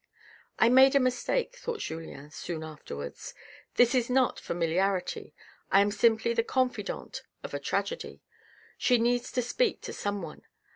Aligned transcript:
"I 0.57 0.67
made 0.67 0.95
a 0.95 0.99
mistake,'' 0.99 1.57
thought 1.57 1.77
Julien 1.77 2.31
soon 2.31 2.63
afterwards. 2.63 3.35
"This 3.75 3.93
is 3.93 4.09
not 4.09 4.39
familiarity, 4.39 5.35
I 5.71 5.81
am 5.81 5.91
simply 5.91 6.33
the 6.33 6.41
confidante 6.41 7.21
of 7.43 7.53
a 7.53 7.59
tragedy, 7.59 8.23
she 8.79 8.97
needs 8.97 9.31
to 9.33 9.43
speak 9.43 9.79
to 9.83 9.93
someone. 9.93 10.41